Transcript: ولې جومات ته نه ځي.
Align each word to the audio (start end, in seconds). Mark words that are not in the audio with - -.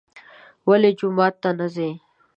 ولې 0.67 0.91
جومات 0.99 1.33
ته 1.41 1.49
نه 1.59 1.67
ځي. 1.75 1.89